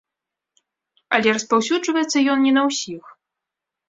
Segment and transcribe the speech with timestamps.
[1.17, 3.03] Але распаўсюджваецца ён не на ўсіх.